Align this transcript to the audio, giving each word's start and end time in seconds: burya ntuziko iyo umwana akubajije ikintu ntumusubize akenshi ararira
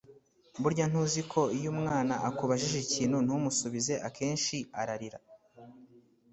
burya 0.61 0.85
ntuziko 0.91 1.39
iyo 1.57 1.69
umwana 1.75 2.13
akubajije 2.29 2.77
ikintu 2.85 3.17
ntumusubize 3.25 3.93
akenshi 4.07 4.55
ararira 4.79 5.19